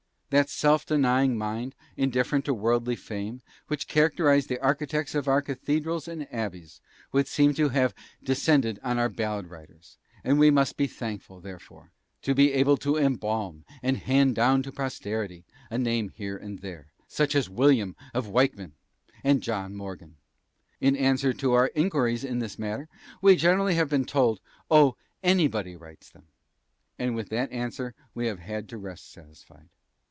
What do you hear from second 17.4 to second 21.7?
William of Wykeham, and John Morgan. In answer to our